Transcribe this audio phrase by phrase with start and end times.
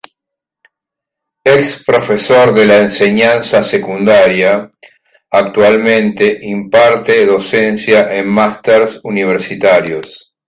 [1.45, 4.71] Ex-profesor en la enseñanza secundaria,
[5.29, 10.33] actualmente imparte docencia en másters Universitarios.